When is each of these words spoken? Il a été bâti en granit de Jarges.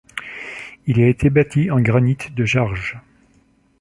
Il 0.87 0.99
a 0.99 1.07
été 1.07 1.29
bâti 1.29 1.69
en 1.69 1.79
granit 1.79 2.17
de 2.35 2.43
Jarges. 2.43 2.97